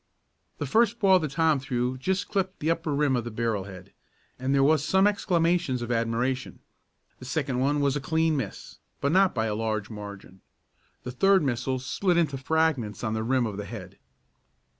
The 0.57 0.65
first 0.65 0.97
ball 0.97 1.19
that 1.19 1.29
Tom 1.29 1.59
threw 1.59 1.95
just 1.95 2.27
clipped 2.27 2.59
the 2.59 2.71
upper 2.71 2.91
rim 2.91 3.15
of 3.15 3.23
the 3.23 3.29
barrel 3.29 3.65
head, 3.65 3.93
and 4.39 4.51
there 4.51 4.63
were 4.63 4.79
some 4.79 5.05
exclamations 5.05 5.83
of 5.83 5.91
admiration. 5.91 6.57
The 7.19 7.25
second 7.25 7.59
one 7.59 7.81
was 7.81 7.95
a 7.95 8.01
clean 8.01 8.35
miss, 8.35 8.79
but 8.99 9.11
not 9.11 9.35
by 9.35 9.45
a 9.45 9.53
large 9.53 9.91
margin. 9.91 10.41
The 11.03 11.11
third 11.11 11.43
missile 11.43 11.77
split 11.77 12.17
into 12.17 12.37
fragments 12.39 13.03
on 13.03 13.13
the 13.13 13.21
rim 13.21 13.45
of 13.45 13.57
the 13.57 13.65
head. 13.65 13.99